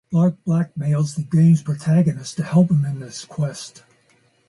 [0.11, 3.83] Larc blackmails the game's protagonist to help him in this quest.